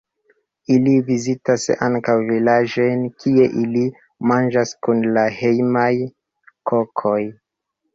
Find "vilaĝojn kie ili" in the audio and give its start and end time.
2.31-3.87